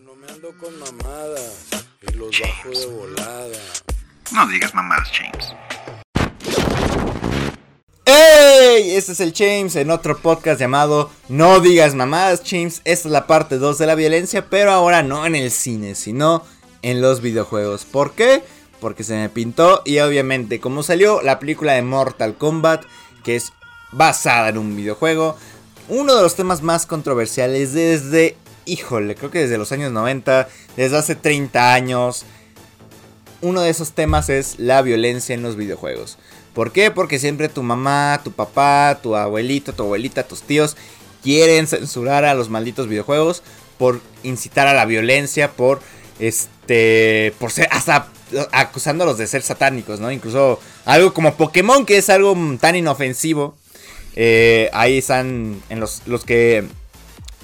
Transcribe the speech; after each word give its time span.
Yo 0.00 0.06
no 0.06 0.14
me 0.14 0.32
ando 0.32 0.48
con 0.56 0.78
mamadas 0.78 1.66
y 2.00 2.12
los 2.14 2.30
bajo 2.40 2.70
de 2.70 2.86
volada. 2.86 3.58
No 4.32 4.46
digas 4.48 4.74
mamadas, 4.74 5.10
James. 5.12 5.52
¡Hey! 8.06 8.92
Este 8.96 9.12
es 9.12 9.20
el 9.20 9.34
James 9.34 9.76
en 9.76 9.90
otro 9.90 10.16
podcast 10.18 10.58
llamado 10.58 11.10
No 11.28 11.60
digas 11.60 11.94
mamadas, 11.94 12.42
James. 12.46 12.80
Esta 12.84 13.08
es 13.08 13.12
la 13.12 13.26
parte 13.26 13.58
2 13.58 13.76
de 13.78 13.86
la 13.86 13.94
violencia, 13.94 14.46
pero 14.48 14.70
ahora 14.70 15.02
no 15.02 15.26
en 15.26 15.34
el 15.34 15.50
cine, 15.50 15.94
sino 15.94 16.44
en 16.82 17.02
los 17.02 17.20
videojuegos. 17.20 17.84
¿Por 17.84 18.12
qué? 18.12 18.42
Porque 18.80 19.04
se 19.04 19.16
me 19.16 19.28
pintó 19.28 19.82
y 19.84 19.98
obviamente 19.98 20.60
como 20.60 20.82
salió 20.82 21.20
la 21.20 21.38
película 21.38 21.72
de 21.74 21.82
Mortal 21.82 22.36
Kombat, 22.36 22.84
que 23.22 23.36
es 23.36 23.52
basada 23.92 24.48
en 24.48 24.58
un 24.58 24.76
videojuego, 24.76 25.36
uno 25.88 26.14
de 26.14 26.22
los 26.22 26.36
temas 26.36 26.62
más 26.62 26.86
controversiales 26.86 27.74
desde, 27.74 28.36
híjole, 28.70 29.14
creo 29.14 29.30
que 29.30 29.40
desde 29.40 29.58
los 29.58 29.72
años 29.72 29.92
90, 29.92 30.48
desde 30.76 30.96
hace 30.96 31.14
30 31.14 31.74
años, 31.74 32.24
uno 33.42 33.62
de 33.62 33.70
esos 33.70 33.92
temas 33.92 34.28
es 34.28 34.58
la 34.58 34.82
violencia 34.82 35.34
en 35.34 35.42
los 35.42 35.56
videojuegos. 35.56 36.18
¿Por 36.54 36.72
qué? 36.72 36.90
Porque 36.90 37.18
siempre 37.18 37.48
tu 37.48 37.62
mamá, 37.62 38.20
tu 38.22 38.32
papá, 38.32 38.98
tu 39.02 39.16
abuelito, 39.16 39.72
tu 39.72 39.82
abuelita, 39.84 40.24
tus 40.24 40.42
tíos 40.42 40.76
quieren 41.22 41.66
censurar 41.66 42.24
a 42.24 42.34
los 42.34 42.48
malditos 42.48 42.88
videojuegos 42.88 43.42
por 43.78 44.00
incitar 44.22 44.66
a 44.66 44.74
la 44.74 44.84
violencia, 44.84 45.52
por 45.52 45.80
este, 46.18 47.34
por 47.38 47.50
ser 47.50 47.68
hasta 47.70 48.08
acusándolos 48.52 49.18
de 49.18 49.26
ser 49.26 49.42
satánicos, 49.42 50.00
¿no? 50.00 50.10
Incluso 50.10 50.60
algo 50.84 51.14
como 51.14 51.34
Pokémon 51.34 51.86
que 51.86 51.98
es 51.98 52.10
algo 52.10 52.36
tan 52.60 52.76
inofensivo. 52.76 53.56
Eh, 54.16 54.70
ahí 54.72 54.98
están 54.98 55.62
en 55.70 55.80
los, 55.80 56.02
los 56.06 56.24
que 56.24 56.66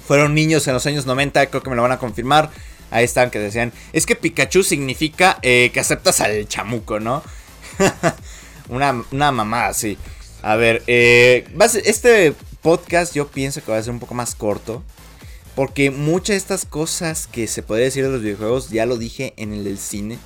fueron 0.07 0.33
niños 0.33 0.67
en 0.67 0.73
los 0.73 0.85
años 0.85 1.05
90, 1.05 1.47
creo 1.47 1.61
que 1.61 1.69
me 1.69 1.75
lo 1.75 1.81
van 1.81 1.91
a 1.91 1.99
confirmar. 1.99 2.49
Ahí 2.89 3.03
están 3.03 3.29
que 3.29 3.39
decían, 3.39 3.73
es 3.91 4.05
que 4.05 4.15
Pikachu 4.15 4.63
significa 4.63 5.37
eh, 5.41 5.71
que 5.73 5.81
aceptas 5.81 6.21
al 6.21 6.47
chamuco, 6.47 7.01
¿no? 7.01 7.21
una, 8.69 9.03
una 9.11 9.31
mamá 9.31 9.67
así. 9.67 9.97
A 10.41 10.55
ver, 10.55 10.83
eh, 10.87 11.45
este 11.83 12.33
podcast 12.61 13.13
yo 13.13 13.27
pienso 13.27 13.61
que 13.63 13.71
va 13.71 13.77
a 13.77 13.83
ser 13.83 13.91
un 13.91 13.99
poco 13.99 14.13
más 14.13 14.35
corto. 14.35 14.83
Porque 15.55 15.89
muchas 15.89 16.35
de 16.35 16.37
estas 16.37 16.65
cosas 16.65 17.25
que 17.25 17.47
se 17.47 17.63
podría 17.63 17.85
decir 17.85 18.03
de 18.03 18.11
los 18.11 18.21
videojuegos, 18.21 18.69
ya 18.69 18.85
lo 18.85 18.97
dije 18.97 19.33
en 19.37 19.53
el 19.53 19.63
del 19.63 19.79
cine. 19.79 20.19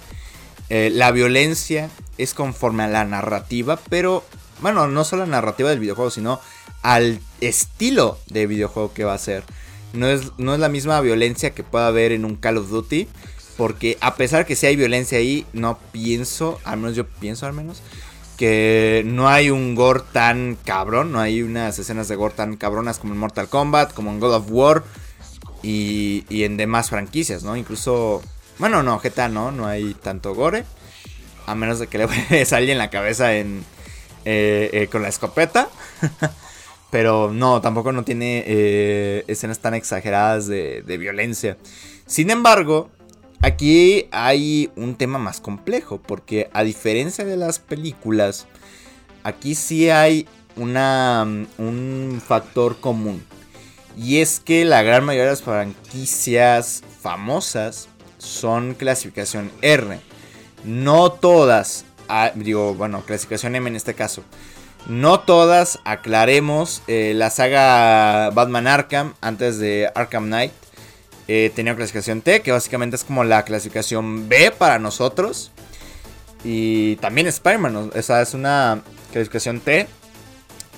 Eh, 0.70 0.90
la 0.94 1.12
violencia 1.12 1.90
es 2.18 2.34
conforme 2.34 2.84
a 2.84 2.88
la 2.88 3.06
narrativa, 3.06 3.80
pero 3.90 4.26
bueno, 4.60 4.88
no 4.88 5.06
solo 5.06 5.26
la 5.26 5.32
narrativa 5.32 5.70
del 5.70 5.80
videojuego, 5.80 6.12
sino 6.12 6.42
al 6.82 7.20
estilo 7.40 8.20
de 8.28 8.46
videojuego 8.46 8.94
que 8.94 9.06
va 9.06 9.14
a 9.14 9.18
ser. 9.18 9.44
No 9.94 10.08
es, 10.08 10.32
no 10.38 10.54
es 10.54 10.60
la 10.60 10.70
misma 10.70 11.02
violencia 11.02 11.52
que 11.52 11.64
pueda 11.64 11.88
haber 11.88 12.12
en 12.12 12.26
un 12.26 12.36
Call 12.36 12.58
of 12.58 12.70
Duty. 12.70 13.08
Porque 13.58 13.98
a 14.02 14.16
pesar 14.16 14.46
que 14.46 14.56
sí 14.56 14.66
hay 14.66 14.76
violencia 14.76 15.18
ahí, 15.18 15.46
no 15.54 15.78
pienso, 15.92 16.60
al 16.64 16.78
menos 16.78 16.96
yo 16.96 17.06
pienso 17.06 17.46
al 17.46 17.54
menos, 17.54 17.82
que 18.38 19.04
no 19.06 19.30
hay 19.30 19.52
un 19.52 19.76
gore 19.76 20.02
tan 20.14 20.58
cabrón, 20.66 21.12
no 21.12 21.20
hay 21.20 21.44
unas 21.44 21.78
escenas 21.78 22.08
de 22.08 22.16
gore 22.16 22.34
tan 22.34 22.58
cabronas 22.58 22.98
como 22.98 23.14
en 23.14 23.20
Mortal 23.20 23.50
Kombat, 23.50 23.94
como 23.94 24.10
en 24.10 24.20
God 24.20 24.34
of 24.34 24.46
War 24.50 24.84
y, 25.62 26.26
en 26.30 26.58
demás 26.58 26.90
franquicias, 26.90 27.44
¿no? 27.44 27.56
Incluso, 27.56 28.24
bueno, 28.58 28.82
no, 28.82 29.00
GTA 29.00 29.28
no, 29.30 29.52
no 29.52 29.68
hay 29.68 29.94
tanto 29.94 30.34
gore, 30.34 30.66
a 31.46 31.54
menos 31.54 31.78
de 31.78 31.86
que 31.86 32.00
le 32.00 32.46
salga 32.46 32.72
en 32.72 32.80
la 32.80 32.90
cabeza 32.90 33.36
en, 33.36 33.64
eh, 34.26 34.70
eh, 34.74 34.88
con 34.92 35.04
la 35.04 35.10
escopeta. 35.10 35.70
Pero 36.92 37.32
no, 37.34 37.62
tampoco 37.62 37.92
no 37.92 38.04
tiene 38.04 38.44
eh, 38.46 39.24
escenas 39.28 39.60
tan 39.60 39.74
exageradas 39.74 40.46
de, 40.48 40.84
de 40.84 40.98
violencia. 40.98 41.58
Sin 42.06 42.30
embargo, 42.30 42.90
Aquí 43.44 44.08
hay 44.12 44.70
un 44.76 44.96
tema 44.96 45.18
más 45.18 45.42
complejo, 45.42 46.00
porque 46.00 46.52
a 46.54 46.64
diferencia 46.64 47.26
de 47.26 47.38
las 47.38 47.58
películas, 47.58 48.46
aquí 49.24 49.56
sí 49.56 49.90
hay 49.90 50.28
una, 50.56 51.26
un 51.58 52.22
factor 52.24 52.80
común. 52.80 53.26
Y 53.98 54.18
es 54.18 54.40
que 54.40 54.64
la 54.64 54.84
gran 54.84 55.04
mayoría 55.04 55.26
de 55.26 55.32
las 55.32 55.42
franquicias 55.42 56.84
famosas 57.02 57.90
son 58.20 58.76
clasificación 58.76 59.52
R. 59.64 60.00
No 60.64 61.12
todas, 61.12 61.86
ah, 62.08 62.32
digo, 62.36 62.76
bueno, 62.76 63.04
clasificación 63.08 63.56
M 63.56 63.68
en 63.68 63.76
este 63.76 63.96
caso. 63.96 64.24
No 64.88 65.20
todas, 65.20 65.80
aclaremos, 65.86 66.82
eh, 66.88 67.14
la 67.16 67.30
saga 67.30 68.30
Batman 68.32 68.68
Arkham 68.68 69.14
antes 69.22 69.60
de 69.60 69.90
Arkham 69.94 70.26
Knight 70.26 70.52
eh, 71.28 71.52
tenía 71.56 71.76
clasificación 71.76 72.22
T, 72.22 72.42
que 72.42 72.52
básicamente 72.52 72.96
es 72.96 73.04
como 73.04 73.24
la 73.24 73.46
clasificación 73.46 74.28
B 74.28 74.52
para 74.52 74.80
nosotros. 74.80 75.52
Y 76.44 76.96
también 76.98 77.28
Spider-Man, 77.28 77.92
esa 77.94 78.22
es 78.22 78.34
una 78.34 78.82
clasificación 79.12 79.60
T 79.60 79.88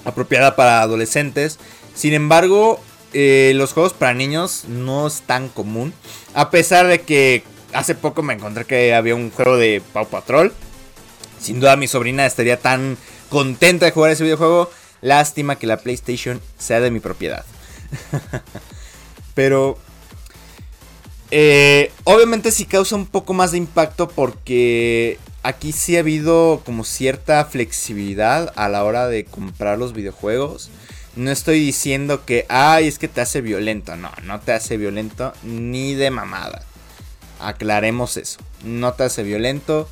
apropiada 0.05 0.55
para 0.55 0.81
adolescentes. 0.81 1.57
Sin 1.95 2.13
embargo, 2.13 2.79
eh, 3.13 3.53
los 3.55 3.73
juegos 3.73 3.93
para 3.93 4.13
niños 4.13 4.65
no 4.67 5.07
es 5.07 5.21
tan 5.21 5.47
común. 5.47 5.93
A 6.33 6.51
pesar 6.51 6.87
de 6.87 7.01
que 7.01 7.43
hace 7.73 7.95
poco 7.95 8.21
me 8.21 8.33
encontré 8.33 8.65
que 8.65 8.93
había 8.93 9.15
un 9.15 9.31
juego 9.31 9.57
de 9.57 9.81
Paw 9.93 10.07
Patrol. 10.07 10.53
Sin 11.39 11.59
duda 11.59 11.75
mi 11.75 11.87
sobrina 11.87 12.25
estaría 12.25 12.59
tan 12.59 12.97
contenta 13.33 13.87
de 13.87 13.91
jugar 13.91 14.11
ese 14.11 14.23
videojuego. 14.23 14.69
Lástima 15.01 15.57
que 15.57 15.65
la 15.65 15.77
PlayStation 15.77 16.39
sea 16.59 16.79
de 16.79 16.91
mi 16.91 16.99
propiedad. 16.99 17.43
Pero 19.33 19.79
eh, 21.31 21.91
obviamente 22.03 22.51
sí 22.51 22.65
causa 22.65 22.95
un 22.95 23.07
poco 23.07 23.33
más 23.33 23.51
de 23.51 23.57
impacto 23.57 24.07
porque 24.07 25.17
aquí 25.41 25.71
sí 25.71 25.97
ha 25.97 26.01
habido 26.01 26.61
como 26.63 26.83
cierta 26.83 27.43
flexibilidad 27.45 28.53
a 28.55 28.69
la 28.69 28.83
hora 28.83 29.07
de 29.07 29.25
comprar 29.25 29.79
los 29.79 29.93
videojuegos. 29.93 30.69
No 31.15 31.31
estoy 31.31 31.59
diciendo 31.59 32.23
que, 32.23 32.45
ay, 32.49 32.87
es 32.87 32.99
que 32.99 33.07
te 33.07 33.21
hace 33.21 33.41
violento. 33.41 33.95
No, 33.95 34.11
no 34.23 34.41
te 34.41 34.51
hace 34.53 34.77
violento 34.77 35.33
ni 35.41 35.95
de 35.95 36.11
mamada. 36.11 36.63
Aclaremos 37.39 38.15
eso. 38.17 38.39
No 38.63 38.93
te 38.93 39.03
hace 39.03 39.23
violento. 39.23 39.89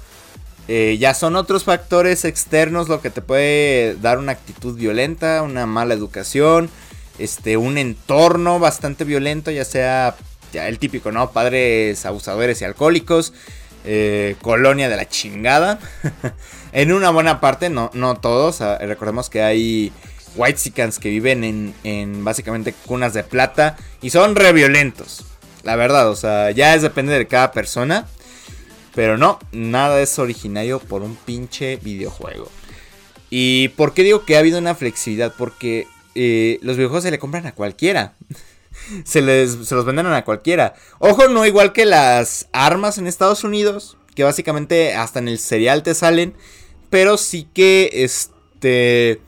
Eh, 0.74 0.98
ya 0.98 1.14
son 1.14 1.36
otros 1.36 1.66
factores 1.66 2.24
externos 2.24 2.88
lo 2.88 3.02
que 3.02 3.09
te 3.09 3.22
puede 3.22 3.96
dar 3.96 4.18
una 4.20 4.32
actitud 4.32 4.78
violenta, 4.78 5.42
una 5.42 5.66
mala 5.66 5.94
educación, 5.94 6.70
este, 7.20 7.58
un 7.58 7.78
entorno 7.78 8.58
bastante 8.58 9.04
violento, 9.04 9.52
ya 9.52 9.66
sea 9.66 10.16
ya 10.54 10.70
el 10.70 10.80
típico, 10.80 11.12
¿no? 11.12 11.32
Padres 11.32 12.06
abusadores 12.06 12.62
y 12.62 12.64
alcohólicos. 12.64 13.34
Eh, 13.84 14.38
colonia 14.42 14.88
de 14.88 14.96
la 14.96 15.09
chingada. 15.09 15.78
en 16.72 16.94
una 16.94 17.09
buena 17.09 17.42
parte, 17.42 17.70
no, 17.70 17.92
no 17.94 18.16
todos. 18.16 18.62
recordemos 18.80 19.30
que 19.30 19.42
hay 19.42 19.92
white 20.38 20.72
que 20.72 21.09
viven 21.09 21.44
en, 21.44 21.74
en, 21.84 22.24
básicamente 22.24 22.74
cunas 22.86 23.14
de 23.14 23.26
plata 23.26 23.76
y 24.02 24.12
son 24.12 24.38
re 24.38 24.53
violentos. 24.53 25.26
La 25.64 25.76
verdad, 25.76 26.09
o 26.09 26.16
sea, 26.16 26.50
ya 26.52 26.76
es 26.76 26.82
depende 26.82 27.18
de 27.18 27.28
cada 27.28 27.52
persona. 27.52 28.08
Pero 28.94 29.18
no, 29.18 29.40
nada 29.52 30.02
es 30.02 30.19
originario 30.19 30.79
por 30.79 31.02
un 31.02 31.16
pinche 31.16 31.78
videojuego. 31.78 32.50
¿Y 33.29 33.69
por 33.69 33.94
qué 33.94 34.03
digo 34.03 34.25
que 34.25 34.35
ha 34.35 34.40
habido 34.40 34.59
una 34.59 34.75
flexibilidad? 34.75 35.34
Porque 35.38 35.88
eh, 36.16 36.59
los 36.62 36.75
videojuegos 36.75 37.03
se 37.03 37.12
le 37.12 37.19
compran 37.19 37.46
a 37.46 37.53
cualquiera 37.53 38.16
se, 39.03 39.22
les, 39.22 39.68
se 39.68 39.75
los 39.75 39.85
venden 39.85 40.07
a 40.07 40.24
cualquiera. 40.24 40.75
Ojo, 41.00 41.28
no 41.28 41.46
igual 41.46 41.74
que 41.74 41.85
las 41.85 42.47
armas 42.52 42.97
en 42.97 43.07
Estados 43.07 43.44
Unidos, 43.44 43.97
que 44.16 44.24
básicamente 44.24 44.94
hasta 44.94 45.19
en 45.19 45.28
el 45.28 45.40
cereal 45.40 45.84
te 45.84 45.94
salen, 45.94 46.34
pero 46.90 47.18
sí 47.18 47.47
que 47.53 47.90
este... 47.94 49.22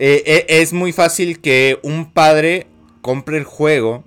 Eh, 0.00 0.22
eh, 0.26 0.46
es 0.48 0.72
muy 0.72 0.92
fácil 0.92 1.40
que 1.40 1.80
un 1.82 2.12
padre 2.12 2.68
compre 3.00 3.36
el 3.36 3.42
juego 3.42 4.04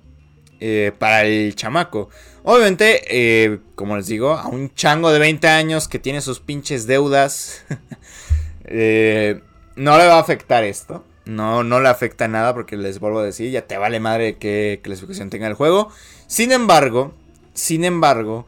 eh, 0.58 0.92
para 0.98 1.24
el 1.24 1.54
chamaco. 1.54 2.08
Obviamente, 2.44 3.60
como 3.74 3.96
les 3.96 4.06
digo, 4.06 4.32
a 4.32 4.48
un 4.48 4.74
chango 4.74 5.12
de 5.12 5.18
20 5.18 5.46
años 5.48 5.88
que 5.88 5.98
tiene 5.98 6.20
sus 6.20 6.40
pinches 6.40 6.86
deudas, 6.86 7.64
no 8.66 9.98
le 9.98 10.06
va 10.06 10.16
a 10.16 10.20
afectar 10.20 10.64
esto. 10.64 11.04
No, 11.24 11.62
no 11.62 11.80
le 11.80 11.88
afecta 11.88 12.26
nada 12.26 12.52
porque 12.52 12.76
les 12.76 12.98
vuelvo 12.98 13.20
a 13.20 13.24
decir, 13.24 13.50
ya 13.50 13.66
te 13.66 13.78
vale 13.78 14.00
madre 14.00 14.38
qué 14.38 14.80
clasificación 14.82 15.30
tenga 15.30 15.46
el 15.46 15.54
juego. 15.54 15.90
Sin 16.26 16.50
embargo, 16.50 17.14
sin 17.54 17.84
embargo, 17.84 18.46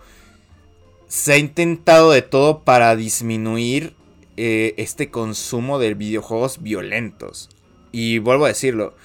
se 1.08 1.34
ha 1.34 1.38
intentado 1.38 2.10
de 2.10 2.22
todo 2.22 2.64
para 2.64 2.96
disminuir 2.96 3.94
eh, 4.36 4.74
este 4.78 5.10
consumo 5.10 5.78
de 5.78 5.94
videojuegos 5.94 6.62
violentos. 6.62 7.50
Y 7.92 8.18
vuelvo 8.18 8.46
a 8.46 8.48
decirlo. 8.48 8.96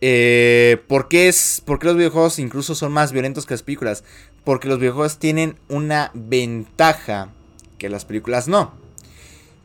Eh, 0.00 0.76
¿por, 0.86 1.08
qué 1.08 1.28
es, 1.28 1.62
¿Por 1.64 1.78
qué 1.78 1.86
los 1.86 1.96
videojuegos 1.96 2.38
incluso 2.38 2.74
son 2.74 2.92
más 2.92 3.12
violentos 3.12 3.46
que 3.46 3.54
las 3.54 3.62
películas? 3.62 4.04
Porque 4.48 4.66
los 4.66 4.78
videojuegos 4.78 5.18
tienen 5.18 5.58
una 5.68 6.10
ventaja 6.14 7.28
que 7.76 7.90
las 7.90 8.06
películas 8.06 8.48
no. 8.48 8.72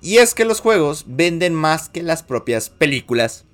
Y 0.01 0.17
es 0.17 0.33
que 0.33 0.43
los 0.43 0.59
juegos 0.59 1.05
venden 1.07 1.55
más 1.55 1.87
que 1.87 2.03
las 2.03 2.21
propias 2.21 2.69
películas. 2.69 3.45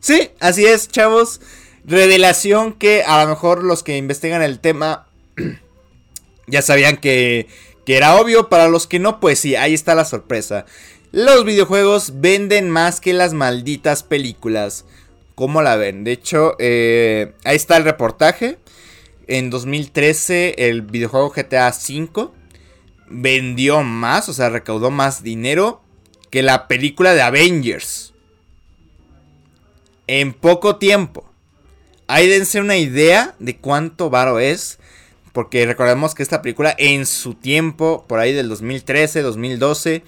Sí, 0.00 0.30
así 0.40 0.64
es, 0.64 0.88
chavos. 0.88 1.42
Revelación 1.84 2.72
que 2.72 3.02
a 3.02 3.22
lo 3.22 3.28
mejor 3.28 3.62
los 3.62 3.82
que 3.82 3.98
investigan 3.98 4.40
el 4.42 4.58
tema 4.58 5.06
ya 6.46 6.62
sabían 6.62 6.96
que, 6.96 7.48
era 7.86 8.16
obvio. 8.16 8.48
Para 8.48 8.68
los 8.68 8.86
que 8.86 8.98
no, 8.98 9.20
pues 9.20 9.38
sí, 9.38 9.54
ahí 9.54 9.74
está 9.74 9.94
la 9.94 10.06
sorpresa. 10.06 10.64
Los 11.10 11.44
videojuegos 11.44 12.22
venden 12.22 12.70
más 12.70 13.02
que 13.02 13.12
las 13.12 13.34
malditas 13.34 14.02
películas. 14.02 14.86
¿Cómo 15.34 15.60
la 15.60 15.76
ven? 15.76 16.04
De 16.04 16.12
hecho, 16.12 16.56
eh, 16.58 17.34
ahí 17.44 17.56
está 17.56 17.76
el 17.76 17.84
reportaje. 17.84 18.56
En 19.26 19.50
2013 19.50 20.54
el 20.68 20.82
videojuego 20.82 21.30
GTA 21.30 21.68
V 21.68 22.28
vendió 23.08 23.82
más, 23.82 24.28
o 24.28 24.32
sea, 24.32 24.48
recaudó 24.48 24.90
más 24.90 25.22
dinero 25.22 25.82
que 26.30 26.42
la 26.42 26.66
película 26.66 27.14
de 27.14 27.22
Avengers. 27.22 28.14
En 30.06 30.32
poco 30.32 30.76
tiempo. 30.76 31.30
Ahí 32.06 32.26
dense 32.26 32.60
una 32.60 32.76
idea 32.76 33.34
de 33.38 33.56
cuánto 33.56 34.10
varo 34.10 34.40
es. 34.40 34.78
Porque 35.32 35.64
recordemos 35.64 36.14
que 36.14 36.22
esta 36.22 36.42
película 36.42 36.74
en 36.76 37.06
su 37.06 37.34
tiempo, 37.34 38.04
por 38.06 38.18
ahí 38.18 38.34
del 38.34 38.50
2013, 38.50 39.22
2012, 39.22 40.02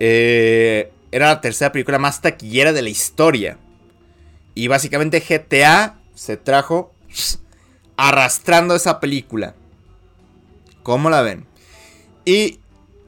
eh, 0.00 0.92
era 1.12 1.28
la 1.28 1.40
tercera 1.40 1.72
película 1.72 1.98
más 1.98 2.20
taquillera 2.20 2.72
de 2.72 2.82
la 2.82 2.90
historia. 2.90 3.58
Y 4.54 4.68
básicamente 4.68 5.20
GTA 5.26 5.98
se 6.14 6.36
trajo 6.36 6.92
arrastrando 8.08 8.74
esa 8.74 8.98
película. 8.98 9.54
¿Cómo 10.82 11.10
la 11.10 11.20
ven? 11.20 11.44
Y, 12.24 12.58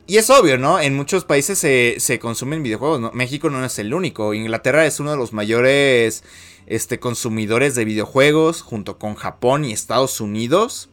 y 0.06 0.19
es 0.19 0.29
obvio, 0.29 0.59
¿no? 0.59 0.81
En 0.81 0.94
muchos 0.94 1.25
países 1.25 1.59
se, 1.59 1.97
se 1.99 2.19
consumen 2.19 2.62
videojuegos. 2.62 3.15
México 3.15 3.49
no 3.49 3.65
es 3.65 3.79
el 3.79 3.94
único. 3.94 4.35
Inglaterra 4.35 4.85
es 4.85 5.00
uno 5.00 5.12
de 5.12 5.17
los 5.17 5.33
mayores 5.33 6.23
este, 6.67 7.00
consumidores 7.00 7.75
de 7.75 7.87
videojuegos 7.87 8.61
junto 8.61 8.99
con 8.99 9.15
Japón 9.15 9.65
y 9.65 9.73
Estados 9.73 10.21
Unidos. 10.21 10.91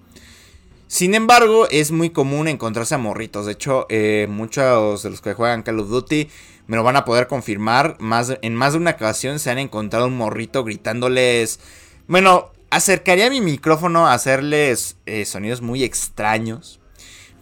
Sin 0.88 1.13
embargo, 1.13 1.68
es 1.69 1.92
muy 1.92 2.10
común 2.10 2.48
encontrarse 2.48 2.96
a 2.96 3.00
morritos. 3.00 3.46
De 3.46 3.51
hecho, 3.51 3.86
eh, 3.90 4.28
muchos 4.30 5.04
de 5.04 5.10
los 5.10 5.19
que 5.19 5.34
juegan 5.34 5.62
Call 5.62 5.80
of 5.81 5.90
Duty 5.90 6.30
me 6.68 6.78
lo 6.78 6.84
van 6.84 6.96
a 6.96 7.04
poder 7.04 7.28
confirmar. 7.28 7.98
Más, 8.00 8.38
en 8.42 8.56
más 8.56 8.74
de 8.74 8.80
una 8.80 8.92
ocasión 8.92 9.40
se 9.40 9.51
han 9.51 9.60
encontrado 9.60 10.07
un 10.07 10.16
morrito 10.16 10.63
gritándoles. 10.63 11.60
Bueno, 12.07 12.51
acercaría 12.69 13.30
mi 13.30 13.42
micrófono 13.42 14.07
a 14.07 14.13
hacerles 14.13 14.98
eh, 15.06 15.25
sonidos 15.25 15.62
muy 15.62 15.83
extraños. 15.83 16.80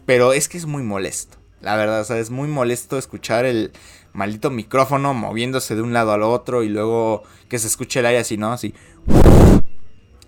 Pero 0.06 0.34
es 0.34 0.48
que 0.48 0.58
es 0.58 0.66
muy 0.66 0.84
molesto. 0.84 1.38
La 1.60 1.76
verdad, 1.76 2.02
o 2.02 2.04
sea, 2.06 2.18
es 2.18 2.30
muy 2.30 2.48
molesto 2.48 2.98
escuchar 2.98 3.46
el 3.46 3.74
maldito 4.14 4.50
micrófono 4.50 5.14
moviéndose 5.14 5.76
de 5.76 5.82
un 5.82 5.92
lado 5.94 6.14
al 6.14 6.24
otro 6.24 6.64
y 6.64 6.70
luego 6.70 7.24
que 7.50 7.60
se 7.60 7.68
escuche 7.68 8.00
el 8.00 8.06
aire 8.06 8.20
así, 8.20 8.38
¿no? 8.38 8.54
Así 8.54 8.74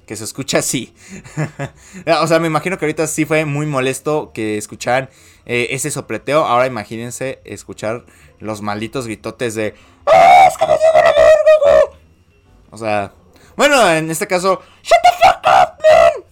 que 0.09 0.15
se 0.15 0.23
escucha 0.23 0.57
así. 0.57 0.91
o 2.19 2.25
sea, 2.25 2.39
me 2.39 2.47
imagino 2.47 2.79
que 2.79 2.85
ahorita 2.85 3.05
sí 3.05 3.25
fue 3.25 3.45
muy 3.45 3.67
molesto 3.67 4.31
que 4.33 4.57
escucharan 4.57 5.11
eh, 5.45 5.67
ese 5.69 5.91
sopleteo. 5.91 6.45
Ahora 6.45 6.65
imagínense 6.65 7.41
escuchar 7.45 8.05
los 8.39 8.63
malditos 8.63 9.05
gritotes 9.05 9.53
de... 9.53 9.75
O 12.71 12.77
sea... 12.79 13.13
Bueno, 13.59 13.91
en 13.91 14.09
este 14.09 14.25
caso... 14.25 14.61
¡Shut 14.83 14.99
the 15.03 15.09
fuck 15.21 15.43
up, 15.43 15.83
man! 15.83 16.23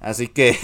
Así 0.00 0.26
que... 0.26 0.58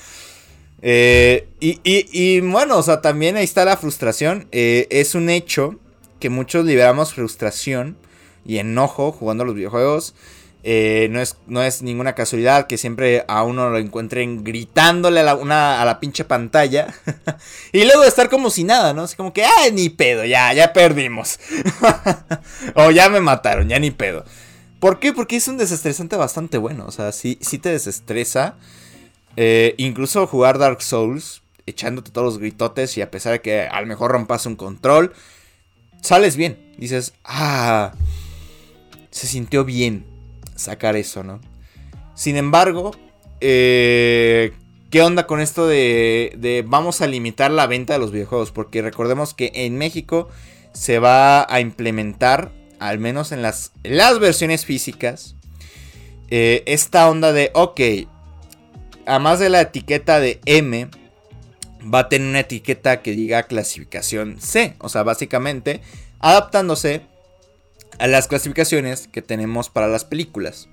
eh, 0.80 1.48
y, 1.60 1.80
y, 1.84 2.08
y, 2.10 2.40
bueno, 2.40 2.78
o 2.78 2.82
sea, 2.82 3.02
también 3.02 3.36
ahí 3.36 3.44
está 3.44 3.66
la 3.66 3.76
frustración. 3.76 4.48
Eh, 4.52 4.86
es 4.88 5.14
un 5.14 5.28
hecho 5.28 5.78
que 6.18 6.30
muchos 6.30 6.64
liberamos 6.64 7.12
frustración 7.12 7.98
y 8.46 8.56
enojo 8.56 9.12
jugando 9.12 9.42
a 9.42 9.46
los 9.46 9.54
videojuegos. 9.54 10.14
Eh, 10.62 11.08
no, 11.10 11.20
es, 11.20 11.36
no 11.46 11.62
es 11.62 11.82
ninguna 11.82 12.14
casualidad 12.14 12.66
que 12.66 12.78
siempre 12.78 13.26
a 13.28 13.42
uno 13.42 13.68
lo 13.68 13.76
encuentren 13.76 14.44
gritándole 14.44 15.20
a 15.20 15.24
la, 15.24 15.34
una, 15.34 15.82
a 15.82 15.84
la 15.84 16.00
pinche 16.00 16.24
pantalla. 16.24 16.86
y 17.72 17.84
luego 17.84 18.04
estar 18.04 18.30
como 18.30 18.48
si 18.48 18.64
nada, 18.64 18.94
¿no? 18.94 19.02
Así 19.02 19.14
como 19.14 19.34
que, 19.34 19.44
¡ay, 19.44 19.72
ni 19.72 19.90
pedo! 19.90 20.24
Ya, 20.24 20.54
ya 20.54 20.72
perdimos. 20.72 21.38
o 22.76 22.90
ya 22.90 23.10
me 23.10 23.20
mataron, 23.20 23.68
ya 23.68 23.78
ni 23.78 23.90
pedo. 23.90 24.24
¿Por 24.84 24.98
qué? 24.98 25.14
Porque 25.14 25.36
es 25.36 25.48
un 25.48 25.56
desestresante 25.56 26.14
bastante 26.14 26.58
bueno. 26.58 26.84
O 26.86 26.90
sea, 26.90 27.10
sí, 27.12 27.38
sí 27.40 27.56
te 27.56 27.70
desestresa. 27.70 28.56
Eh, 29.34 29.74
incluso 29.78 30.26
jugar 30.26 30.58
Dark 30.58 30.82
Souls, 30.82 31.40
echándote 31.64 32.10
todos 32.10 32.26
los 32.26 32.38
gritotes 32.38 32.98
y 32.98 33.00
a 33.00 33.10
pesar 33.10 33.32
de 33.32 33.40
que 33.40 33.62
a 33.62 33.80
lo 33.80 33.86
mejor 33.86 34.10
rompas 34.10 34.44
un 34.44 34.56
control, 34.56 35.14
sales 36.02 36.36
bien. 36.36 36.58
Dices, 36.76 37.14
ah, 37.24 37.94
se 39.10 39.26
sintió 39.26 39.64
bien 39.64 40.04
sacar 40.54 40.96
eso, 40.96 41.24
¿no? 41.24 41.40
Sin 42.14 42.36
embargo, 42.36 42.90
eh, 43.40 44.52
¿qué 44.90 45.00
onda 45.00 45.26
con 45.26 45.40
esto 45.40 45.66
de, 45.66 46.62
vamos 46.68 47.00
a 47.00 47.06
limitar 47.06 47.50
la 47.50 47.66
venta 47.66 47.94
de 47.94 48.00
los 48.00 48.12
videojuegos? 48.12 48.50
Porque 48.50 48.82
recordemos 48.82 49.32
que 49.32 49.50
en 49.54 49.78
México 49.78 50.28
se 50.74 50.98
va 50.98 51.50
a 51.50 51.60
implementar, 51.60 52.52
al 52.88 52.98
menos 52.98 53.32
en 53.32 53.40
las, 53.40 53.72
las 53.82 54.18
versiones 54.18 54.66
físicas, 54.66 55.36
eh, 56.28 56.62
esta 56.66 57.08
onda 57.08 57.32
de, 57.32 57.50
ok, 57.54 57.80
además 59.06 59.38
de 59.38 59.48
la 59.48 59.62
etiqueta 59.62 60.20
de 60.20 60.38
M, 60.44 60.88
va 61.82 62.00
a 62.00 62.08
tener 62.10 62.28
una 62.28 62.40
etiqueta 62.40 63.00
que 63.00 63.12
diga 63.12 63.44
clasificación 63.44 64.38
C. 64.38 64.76
O 64.80 64.90
sea, 64.90 65.02
básicamente 65.02 65.80
adaptándose 66.20 67.02
a 67.98 68.06
las 68.06 68.28
clasificaciones 68.28 69.08
que 69.08 69.22
tenemos 69.22 69.70
para 69.70 69.88
las 69.88 70.04
películas. 70.04 70.68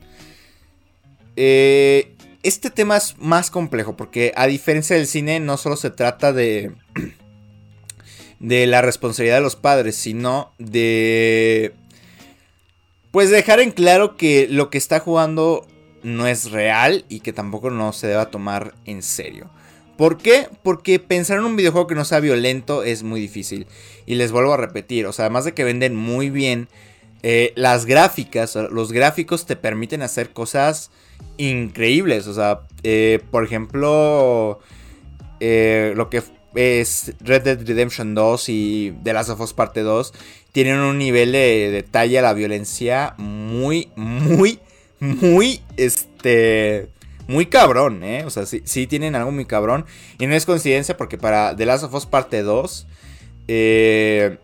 Eh, 1.38 2.14
este 2.44 2.72
tema 2.72 2.98
es 2.98 3.18
más 3.20 3.52
complejo 3.52 3.96
porque 3.96 4.34
a 4.36 4.48
diferencia 4.48 4.98
del 4.98 5.08
cine 5.08 5.40
no 5.40 5.56
solo 5.56 5.78
se 5.78 5.92
trata 5.92 6.34
de 6.34 6.74
de 8.40 8.68
la 8.68 8.82
responsabilidad 8.82 9.38
de 9.38 9.42
los 9.44 9.56
padres, 9.56 9.96
sino 9.96 10.54
de 10.58 11.74
pues 13.12 13.30
dejar 13.30 13.60
en 13.60 13.72
claro 13.72 14.16
que 14.16 14.48
lo 14.50 14.70
que 14.70 14.78
está 14.78 15.00
jugando 15.00 15.68
no 16.04 16.28
es 16.28 16.52
real 16.52 17.06
y 17.10 17.20
que 17.20 17.34
tampoco 17.34 17.70
no 17.70 17.94
se 17.94 18.08
deba 18.08 18.32
tomar 18.32 18.74
en 18.86 19.04
serio. 19.04 19.50
¿Por 19.98 20.18
qué? 20.18 20.48
Porque 20.64 20.98
pensar 21.00 21.38
en 21.38 21.46
un 21.46 21.56
videojuego 21.56 21.88
que 21.88 21.96
no 21.96 22.06
sea 22.06 22.20
violento 22.20 22.84
es 22.84 23.04
muy 23.04 23.22
difícil. 23.22 23.68
Y 24.06 24.16
les 24.16 24.32
vuelvo 24.32 24.54
a 24.54 24.58
repetir, 24.58 25.06
o 25.06 25.14
sea, 25.14 25.26
además 25.26 25.46
de 25.46 25.54
que 25.54 25.64
venden 25.64 25.96
muy 25.96 26.30
bien, 26.30 26.70
eh, 27.22 27.54
las 27.56 27.86
gráficas, 27.86 28.56
los 28.56 28.92
gráficos 28.92 29.46
te 29.46 29.56
permiten 29.56 30.02
hacer 30.02 30.32
cosas 30.32 30.90
increíbles. 31.38 32.26
O 32.28 32.34
sea, 32.34 32.62
eh, 32.84 33.22
por 33.30 33.44
ejemplo, 33.44 34.60
eh, 35.40 35.94
lo 35.96 36.10
que 36.10 36.24
es 36.56 37.14
Red 37.20 37.44
Dead 37.44 37.68
Redemption 37.68 38.16
2 38.16 38.50
y 38.50 38.94
The 39.04 39.14
Last 39.14 39.30
of 39.30 39.40
Us 39.40 39.54
Parte 39.54 39.82
2 39.82 40.14
tienen 40.52 40.78
un 40.80 40.98
nivel 40.98 41.32
de 41.32 41.70
detalle 41.72 42.20
a 42.20 42.22
la 42.22 42.34
violencia 42.34 43.14
muy, 43.18 43.90
muy, 43.96 44.60
muy, 45.00 45.62
este, 45.78 46.88
muy 47.28 47.46
cabrón, 47.46 48.04
¿eh? 48.04 48.24
O 48.26 48.30
sea, 48.30 48.46
sí, 48.46 48.62
sí 48.66 48.88
tienen 48.88 49.16
algo 49.16 49.32
muy 49.32 49.46
cabrón. 49.46 49.86
Y 50.20 50.28
no 50.28 50.36
es 50.36 50.46
coincidencia 50.46 50.98
porque 50.98 51.18
para 51.18 51.56
The 51.56 51.66
Last 51.66 51.84
of 51.86 51.94
Us 51.94 52.06
Parte 52.06 52.42
2, 52.42 52.88
eh 53.48 54.38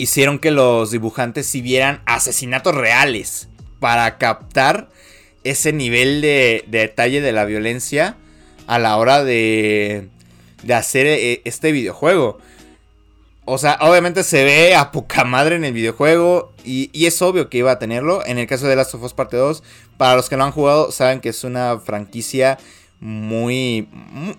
hicieron 0.00 0.38
que 0.38 0.50
los 0.50 0.90
dibujantes 0.90 1.46
si 1.46 1.60
vieran 1.60 2.00
asesinatos 2.06 2.74
reales 2.74 3.48
para 3.80 4.16
captar 4.16 4.88
ese 5.44 5.74
nivel 5.74 6.22
de, 6.22 6.64
detalle 6.68 7.20
de 7.20 7.32
la 7.32 7.44
violencia 7.44 8.16
a 8.66 8.78
la 8.78 8.96
hora 8.96 9.24
de, 9.24 10.08
de 10.62 10.74
hacer 10.74 11.06
eh, 11.06 11.42
este 11.44 11.72
videojuego. 11.72 12.38
O 13.52 13.58
sea, 13.58 13.78
obviamente 13.80 14.22
se 14.22 14.44
ve 14.44 14.76
a 14.76 14.92
poca 14.92 15.24
madre 15.24 15.56
en 15.56 15.64
el 15.64 15.72
videojuego 15.72 16.52
y, 16.64 16.88
es 17.04 17.20
obvio 17.20 17.50
que 17.50 17.58
iba 17.58 17.72
a 17.72 17.80
tenerlo. 17.80 18.24
En 18.24 18.38
el 18.38 18.46
caso 18.46 18.68
de 18.68 18.76
Last 18.76 18.94
of 18.94 19.02
Us 19.02 19.12
Parte 19.12 19.36
2, 19.36 19.64
para 19.96 20.14
los 20.14 20.28
que 20.28 20.36
no 20.36 20.44
han 20.44 20.52
jugado, 20.52 20.92
saben 20.92 21.20
que 21.20 21.30
es 21.30 21.42
una 21.42 21.80
franquicia 21.80 22.58
muy, 23.00 23.88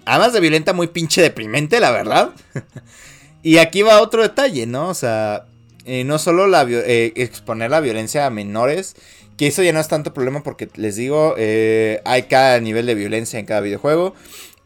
además 0.06 0.32
de 0.32 0.40
violenta, 0.40 0.72
muy 0.72 0.88
pinche 0.88 1.22
deprimente, 1.22 1.82
la 1.82 1.92
verdad. 1.92 2.32
y 3.44 3.58
aquí 3.58 3.82
va 3.82 4.02
otro 4.02 4.22
detalle, 4.22 4.66
¿no? 4.66 4.88
O 4.88 4.94
sea, 4.94 5.44
eh, 5.84 6.06
no 6.06 6.18
solo 6.18 6.48
la, 6.48 6.66
eh, 6.70 7.12
exponer 7.18 7.70
la 7.70 7.82
violencia 7.82 8.26
a 8.26 8.30
menores, 8.30 8.96
que 9.36 9.48
eso 9.48 9.62
ya 9.62 9.74
no 9.74 9.82
es 9.82 9.90
tanto 9.90 10.14
problema 10.14 10.42
porque 10.42 10.70
les 10.76 10.96
digo, 10.96 11.36
eh, 11.38 12.00
hay 12.06 12.24
cada 12.24 12.62
nivel 12.62 12.86
de 12.86 12.96
violencia 12.96 13.40
en 13.40 13.46
cada 13.46 13.60
videojuego. 13.60 14.16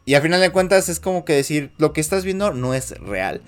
Y 0.04 0.14
al 0.14 0.22
final 0.22 0.40
de 0.40 0.50
cuentas 0.50 0.88
es 0.88 1.00
como 1.00 1.24
que 1.24 1.32
decir, 1.32 1.72
lo 1.78 1.92
que 1.92 2.00
estás 2.00 2.24
viendo 2.24 2.52
no 2.52 2.74
es 2.74 2.90
real. 3.00 3.42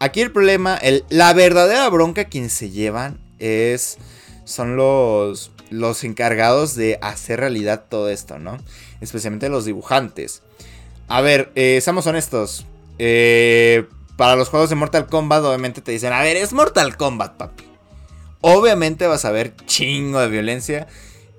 Aquí 0.00 0.22
el 0.22 0.32
problema, 0.32 0.80
la 1.10 1.32
verdadera 1.34 1.88
bronca 1.90 2.24
quien 2.24 2.48
se 2.48 2.70
llevan 2.70 3.20
es, 3.38 3.98
son 4.44 4.76
los, 4.76 5.52
los 5.68 6.04
encargados 6.04 6.74
de 6.74 6.98
hacer 7.02 7.40
realidad 7.40 7.84
todo 7.88 8.08
esto, 8.08 8.38
¿no? 8.38 8.56
Especialmente 9.02 9.50
los 9.50 9.66
dibujantes. 9.66 10.42
A 11.06 11.20
ver, 11.20 11.52
seamos 11.82 12.06
honestos. 12.06 12.64
Eh, 12.98 13.86
para 14.16 14.36
los 14.36 14.48
juegos 14.48 14.70
de 14.70 14.76
Mortal 14.76 15.06
Kombat, 15.06 15.42
obviamente 15.44 15.80
te 15.80 15.92
dicen, 15.92 16.12
a 16.12 16.22
ver, 16.22 16.36
es 16.36 16.52
Mortal 16.52 16.96
Kombat, 16.96 17.36
papi. 17.36 17.64
obviamente 18.40 19.06
vas 19.06 19.24
a 19.24 19.30
ver 19.30 19.54
chingo 19.66 20.20
de 20.20 20.28
violencia. 20.28 20.86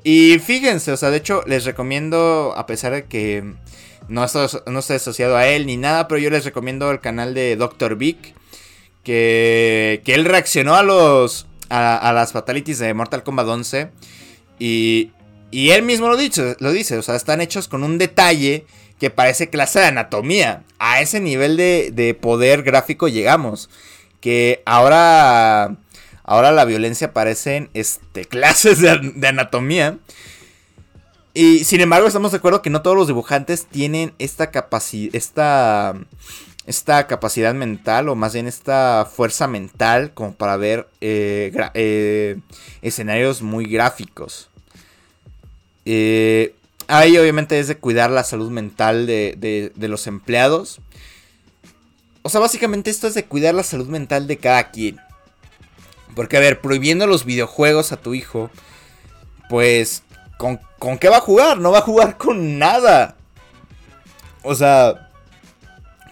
Y 0.03 0.39
fíjense, 0.39 0.91
o 0.91 0.97
sea, 0.97 1.09
de 1.09 1.17
hecho 1.17 1.43
les 1.47 1.65
recomiendo, 1.65 2.53
a 2.55 2.65
pesar 2.65 2.93
de 2.93 3.05
que 3.05 3.55
no 4.07 4.23
estoy, 4.23 4.47
no 4.67 4.79
estoy 4.79 4.97
asociado 4.97 5.37
a 5.37 5.47
él 5.47 5.65
ni 5.65 5.77
nada, 5.77 6.07
pero 6.07 6.19
yo 6.19 6.29
les 6.29 6.45
recomiendo 6.45 6.91
el 6.91 6.99
canal 6.99 7.33
de 7.33 7.55
Dr. 7.55 7.95
Vic, 7.95 8.35
que, 9.03 10.01
que 10.05 10.13
él 10.13 10.25
reaccionó 10.25 10.75
a 10.75 10.83
los 10.83 11.47
a, 11.69 12.11
las 12.13 12.33
fatalities 12.33 12.79
de 12.79 12.93
Mortal 12.93 13.23
Kombat 13.23 13.47
11 13.47 13.91
y, 14.59 15.11
y 15.51 15.69
él 15.69 15.83
mismo 15.83 16.09
lo, 16.09 16.17
dicho, 16.17 16.55
lo 16.59 16.71
dice, 16.71 16.97
o 16.97 17.01
sea, 17.01 17.15
están 17.15 17.39
hechos 17.39 17.67
con 17.67 17.83
un 17.83 17.97
detalle 17.97 18.65
que 18.99 19.09
parece 19.09 19.49
clase 19.49 19.79
de 19.79 19.85
anatomía. 19.85 20.63
A 20.79 21.01
ese 21.01 21.19
nivel 21.19 21.57
de, 21.57 21.91
de 21.93 22.13
poder 22.13 22.63
gráfico 22.63 23.07
llegamos, 23.07 23.69
que 24.19 24.61
ahora 24.65 25.77
Ahora 26.31 26.53
la 26.53 26.63
violencia 26.63 27.11
parecen 27.11 27.69
este, 27.73 28.23
clases 28.23 28.79
de, 28.79 29.27
anatomía. 29.27 29.97
Y 31.33 31.65
sin 31.65 31.81
embargo, 31.81 32.07
estamos 32.07 32.31
de 32.31 32.37
acuerdo 32.37 32.61
que 32.61 32.69
no 32.69 32.81
todos 32.81 32.95
los 32.95 33.07
dibujantes 33.07 33.65
tienen 33.65 34.13
esta 34.17 34.49
capacidad. 34.49 35.13
Esta. 35.13 35.93
Esta 36.65 37.07
capacidad 37.07 37.53
mental, 37.53 38.09
o 38.09 38.15
más 38.15 38.33
bien 38.33 38.47
esta 38.47 39.09
fuerza 39.11 39.47
mental, 39.47 40.13
como 40.13 40.33
para 40.33 40.57
ver 40.57 40.87
eh, 41.01 41.51
eh, 41.73 42.37
escenarios 42.81 43.41
muy 43.41 43.65
gráficos. 43.65 44.49
Eh, 45.85 46.53
ahí 46.87 47.17
obviamente 47.17 47.59
es 47.59 47.67
de 47.67 47.77
cuidar 47.77 48.11
la 48.11 48.23
salud 48.23 48.51
mental 48.51 49.07
de, 49.07 49.71
de 49.73 49.87
los 49.87 50.05
empleados. 50.05 50.79
O 52.21 52.29
sea, 52.29 52.39
básicamente 52.39 52.91
esto 52.91 53.07
es 53.07 53.15
de 53.15 53.25
cuidar 53.25 53.55
la 53.55 53.63
salud 53.63 53.87
mental 53.87 54.27
de 54.27 54.37
cada 54.37 54.69
quien. 54.69 54.99
Porque, 56.15 56.37
a 56.37 56.41
ver, 56.41 56.61
prohibiendo 56.61 57.07
los 57.07 57.25
videojuegos 57.25 57.91
a 57.91 57.97
tu 57.97 58.13
hijo, 58.13 58.49
pues, 59.49 60.03
¿con, 60.37 60.97
qué 60.99 61.09
va 61.09 61.17
a 61.17 61.21
jugar? 61.21 61.57
No 61.57 61.71
va 61.71 61.79
a 61.79 61.83
jugar 61.83 62.17
con 62.17 62.59
nada. 62.59 63.15
O 64.43 64.55
sea, 64.55 65.10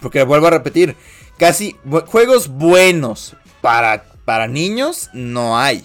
porque 0.01 0.23
vuelvo 0.23 0.47
a 0.47 0.51
repetir, 0.51 0.95
casi 1.37 1.75
juegos 2.07 2.47
buenos 2.47 3.35
para, 3.61 4.03
para 4.25 4.47
niños 4.47 5.09
no 5.13 5.57
hay. 5.57 5.83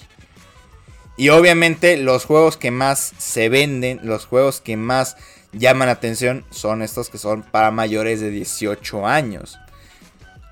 Y 1.16 1.28
obviamente 1.28 1.96
los 1.96 2.24
juegos 2.24 2.56
que 2.56 2.70
más 2.70 3.12
se 3.18 3.48
venden, 3.48 4.00
los 4.02 4.26
juegos 4.26 4.60
que 4.60 4.76
más 4.76 5.16
llaman 5.52 5.88
atención 5.88 6.44
son 6.50 6.82
estos 6.82 7.08
que 7.08 7.18
son 7.18 7.42
para 7.42 7.70
mayores 7.70 8.20
de 8.20 8.30
18 8.30 9.06
años. 9.06 9.58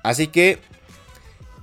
Así 0.03 0.27
que 0.27 0.59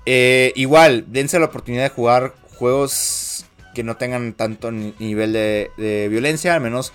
eh, 0.07 0.52
igual, 0.57 1.04
dense 1.09 1.38
la 1.38 1.47
oportunidad 1.47 1.85
de 1.85 1.90
jugar 1.90 2.35
juegos 2.57 3.45
que 3.75 3.83
no 3.83 3.97
tengan 3.97 4.33
tanto 4.33 4.71
nivel 4.73 5.33
de, 5.33 6.09
violencia, 6.11 6.54
al 6.54 6.61
menos 6.61 6.92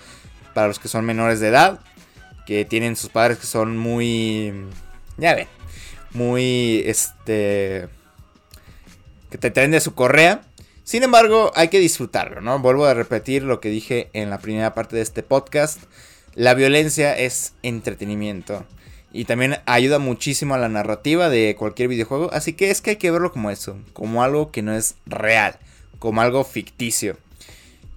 para 0.54 0.68
los 0.68 0.78
que 0.78 0.88
son 0.88 1.04
menores 1.04 1.40
de 1.40 1.48
edad, 1.48 1.80
que 2.46 2.64
tienen 2.64 2.96
sus 2.96 3.10
padres 3.10 3.38
que 3.38 3.46
son 3.46 3.76
muy, 3.76 4.52
ya 5.18 5.34
ven, 5.34 5.48
muy, 6.12 6.82
este, 6.86 7.88
que 9.30 9.38
te 9.38 9.50
traen 9.50 9.70
de 9.70 9.80
su 9.80 9.94
correa. 9.94 10.42
Sin 10.84 11.02
embargo, 11.02 11.50
hay 11.56 11.68
que 11.68 11.80
disfrutarlo, 11.80 12.40
¿no? 12.40 12.60
Vuelvo 12.60 12.86
a 12.86 12.94
repetir 12.94 13.42
lo 13.42 13.60
que 13.60 13.70
dije 13.70 14.08
en 14.12 14.30
la 14.30 14.38
primera 14.38 14.72
parte 14.74 14.96
de 14.96 15.02
este 15.02 15.22
podcast. 15.22 15.80
La 16.34 16.54
violencia 16.54 17.16
es 17.16 17.54
entretenimiento. 17.62 18.64
Y 19.12 19.24
también 19.24 19.56
ayuda 19.66 19.98
muchísimo 19.98 20.54
a 20.54 20.58
la 20.58 20.68
narrativa 20.68 21.28
de 21.28 21.56
cualquier 21.58 21.88
videojuego. 21.88 22.30
Así 22.32 22.52
que 22.52 22.70
es 22.70 22.82
que 22.82 22.90
hay 22.90 22.96
que 22.96 23.10
verlo 23.10 23.32
como 23.32 23.50
eso. 23.50 23.78
Como 23.94 24.22
algo 24.22 24.52
que 24.52 24.62
no 24.62 24.76
es 24.76 24.96
real. 25.06 25.58
Como 25.98 26.20
algo 26.20 26.44
ficticio. 26.44 27.16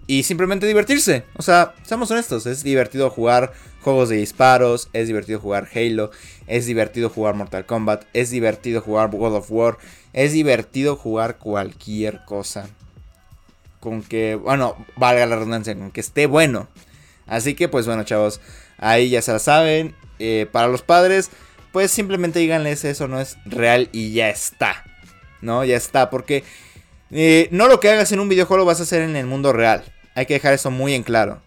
Y 0.10 0.24
simplemente 0.24 0.66
divertirse. 0.66 1.24
O 1.36 1.44
sea, 1.44 1.76
seamos 1.84 2.10
honestos. 2.10 2.48
Es 2.48 2.64
divertido 2.64 3.12
jugar 3.12 3.54
juegos 3.82 4.10
de 4.10 4.16
disparos. 4.16 4.90
Es 4.92 5.06
divertido 5.06 5.40
jugar 5.40 5.70
Halo. 5.72 6.10
Es 6.48 6.66
divertido 6.66 7.12
jugar 7.12 7.36
Mortal 7.36 7.68
Kombat. 7.68 8.06
Es 8.14 8.32
divertido 8.32 8.82
jugar 8.82 9.12
God 9.12 9.36
of 9.36 9.52
War. 9.52 9.78
Es 10.12 10.34
divertido 10.34 10.96
jugar 10.96 11.38
cualquier 11.38 12.26
cosa. 12.26 12.68
Con 13.80 14.02
que, 14.02 14.34
bueno, 14.34 14.84
valga 14.96 15.28
la 15.28 15.36
redundancia. 15.36 15.76
Con 15.76 15.92
que 15.92 16.02
esté 16.02 16.26
bueno. 16.26 16.68
Así 17.28 17.54
que 17.54 17.70
pues 17.70 17.86
bueno 17.86 18.04
chavos. 18.04 18.42
Ahí 18.80 19.12
ya 19.12 19.22
se 19.22 19.32
la 19.32 19.38
saben. 19.38 19.94
Eh, 20.18 20.48
para 20.52 20.70
los 20.70 20.82
padres, 20.82 21.30
pues 21.72 21.92
simplemente 21.92 22.40
díganles 22.40 22.84
eso 22.84 23.08
no 23.08 23.22
es 23.22 23.38
real 23.46 23.90
y 23.92 24.14
ya 24.14 24.30
está. 24.30 24.84
¿No? 25.42 25.64
Ya 25.64 25.78
está. 25.78 26.10
Porque 26.10 26.44
eh, 27.12 27.48
no 27.52 27.68
lo 27.68 27.80
que 27.80 27.92
hagas 27.92 28.12
en 28.12 28.20
un 28.20 28.30
videojuego 28.30 28.62
lo 28.62 28.66
vas 28.66 28.80
a 28.80 28.84
hacer 28.84 29.04
en 29.04 29.16
el 29.16 29.28
mundo 29.28 29.54
real. 29.54 29.84
Hay 30.20 30.26
que 30.26 30.34
dejar 30.34 30.52
eso 30.54 30.70
muy 30.70 30.96
en 30.96 31.04
claro. 31.04 31.42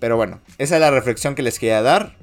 Pero 0.00 0.16
bueno, 0.16 0.40
esa 0.56 0.76
es 0.76 0.80
la 0.80 0.90
reflexión 0.90 1.34
que 1.34 1.42
les 1.42 1.58
quería 1.58 1.82
dar. 1.82 2.16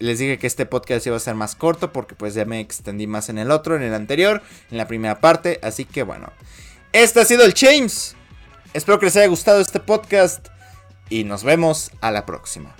Les 0.00 0.18
dije 0.18 0.40
que 0.40 0.48
este 0.48 0.66
podcast 0.66 1.06
iba 1.06 1.16
a 1.16 1.20
ser 1.20 1.36
más 1.36 1.54
corto 1.54 1.92
porque 1.92 2.16
pues 2.16 2.34
ya 2.34 2.44
me 2.44 2.58
extendí 2.58 3.06
más 3.06 3.28
en 3.28 3.38
el 3.38 3.52
otro, 3.52 3.76
en 3.76 3.82
el 3.82 3.94
anterior, 3.94 4.42
en 4.72 4.78
la 4.78 4.88
primera 4.88 5.20
parte. 5.20 5.60
Así 5.62 5.84
que 5.84 6.02
bueno, 6.02 6.32
este 6.92 7.20
ha 7.20 7.24
sido 7.24 7.44
el 7.44 7.54
James. 7.54 8.16
Espero 8.74 8.98
que 8.98 9.06
les 9.06 9.14
haya 9.18 9.28
gustado 9.28 9.60
este 9.60 9.78
podcast 9.78 10.48
y 11.10 11.22
nos 11.22 11.44
vemos 11.44 11.92
a 12.00 12.10
la 12.10 12.26
próxima. 12.26 12.74